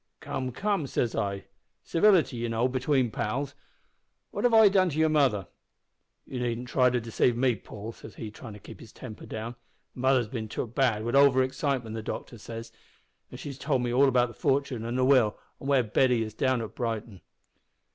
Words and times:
"`Come, 0.19 0.51
come,' 0.51 0.87
says 0.87 1.15
I, 1.15 1.45
`civility, 1.85 2.33
you 2.33 2.49
know, 2.49 2.67
between 2.67 3.11
pals. 3.11 3.53
What 4.31 4.43
have 4.45 4.53
I 4.55 4.67
done 4.67 4.89
to 4.89 4.97
your 4.97 5.09
mother?' 5.09 5.45
"`You 6.27 6.39
needn't 6.39 6.69
try 6.69 6.89
to 6.89 6.99
deceive 6.99 7.37
me, 7.37 7.55
Paul,' 7.55 7.91
says 7.91 8.15
he, 8.15 8.31
tryin' 8.31 8.55
to 8.55 8.59
keep 8.59 8.79
his 8.79 8.91
temper 8.91 9.27
down. 9.27 9.53
`Mother's 9.95 10.27
bin 10.27 10.47
took 10.49 10.73
bad, 10.73 11.05
wi' 11.05 11.11
over 11.11 11.43
excitement, 11.43 11.95
the 11.95 12.01
doctor 12.01 12.39
says, 12.39 12.71
an' 13.31 13.37
she's 13.37 13.59
told 13.59 13.83
me 13.83 13.93
all 13.93 14.07
about 14.07 14.27
the 14.29 14.33
fortin 14.33 14.83
an' 14.85 14.95
the 14.95 15.05
will, 15.05 15.37
an' 15.59 15.67
where 15.67 15.83
Betty 15.83 16.23
is 16.23 16.33
down 16.33 16.63
at 16.63 16.73
Brighton.' 16.73 17.21